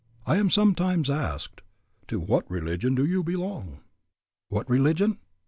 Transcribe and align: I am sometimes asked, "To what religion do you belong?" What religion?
I 0.25 0.37
am 0.37 0.49
sometimes 0.49 1.11
asked, 1.11 1.61
"To 2.07 2.19
what 2.19 2.49
religion 2.49 2.95
do 2.95 3.05
you 3.05 3.21
belong?" 3.21 3.81
What 4.49 4.67
religion? 4.67 5.19